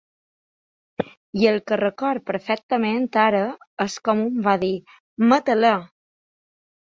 I 1.41 1.43
el 1.49 1.59
que 1.71 1.77
recordo 1.81 2.23
perfectament 2.29 3.05
ara 3.25 3.41
és 3.85 3.97
com 4.09 4.23
un 4.29 4.41
va 4.47 4.57
dir: 4.63 4.73
Mata-la! 5.33 5.75